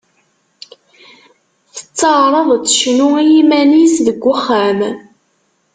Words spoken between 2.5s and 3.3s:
ad tecnu i